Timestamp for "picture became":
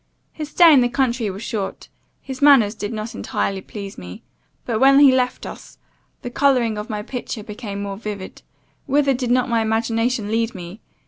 7.03-7.83